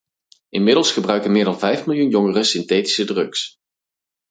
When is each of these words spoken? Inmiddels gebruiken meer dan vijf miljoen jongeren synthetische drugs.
Inmiddels 0.49 0.91
gebruiken 0.91 1.31
meer 1.31 1.43
dan 1.45 1.59
vijf 1.59 1.85
miljoen 1.85 2.09
jongeren 2.09 2.45
synthetische 2.45 3.05
drugs. 3.05 3.55